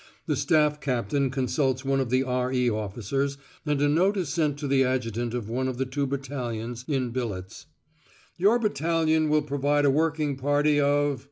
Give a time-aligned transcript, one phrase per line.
[0.25, 2.71] The Staff Captain consults one of the R.E.
[2.71, 6.83] officers, and a note is sent to the Adjutant of one of the two battalions
[6.87, 7.67] in billets:
[8.35, 11.19] "Your battalion will provide a working party of